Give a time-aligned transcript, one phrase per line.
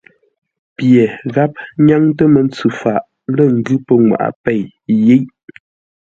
[0.75, 1.03] Pye
[1.33, 1.53] gháp
[1.85, 3.01] nyáŋtə́ mə́ntsʉ faʼ
[3.35, 4.61] lə́ ngʉ́ pənŋwaʼa pěi
[5.07, 5.23] yiʼ.